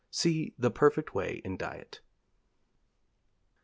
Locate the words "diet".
1.57-2.01